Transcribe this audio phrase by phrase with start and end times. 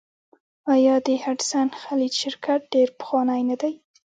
[0.73, 3.73] آیا د هډسن خلیج شرکت ډیر پخوانی نه دی؟